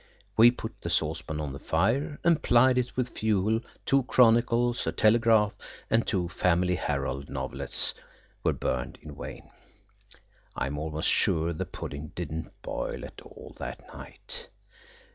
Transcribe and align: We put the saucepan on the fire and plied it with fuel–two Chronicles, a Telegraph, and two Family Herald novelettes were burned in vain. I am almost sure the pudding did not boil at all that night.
We 0.35 0.49
put 0.49 0.81
the 0.81 0.89
saucepan 0.89 1.39
on 1.39 1.53
the 1.53 1.59
fire 1.59 2.19
and 2.23 2.41
plied 2.41 2.79
it 2.79 2.97
with 2.97 3.09
fuel–two 3.15 4.01
Chronicles, 4.07 4.87
a 4.87 4.91
Telegraph, 4.91 5.53
and 5.91 6.07
two 6.07 6.27
Family 6.27 6.73
Herald 6.73 7.29
novelettes 7.29 7.93
were 8.43 8.51
burned 8.51 8.97
in 9.03 9.15
vain. 9.15 9.51
I 10.55 10.65
am 10.65 10.79
almost 10.79 11.07
sure 11.09 11.53
the 11.53 11.65
pudding 11.67 12.13
did 12.15 12.31
not 12.31 12.51
boil 12.63 13.05
at 13.05 13.21
all 13.21 13.55
that 13.59 13.85
night. 13.93 14.47